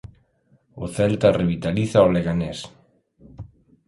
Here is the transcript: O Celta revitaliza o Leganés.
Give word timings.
O 0.83 0.85
Celta 0.95 1.35
revitaliza 1.41 2.05
o 2.07 2.11
Leganés. 2.15 2.59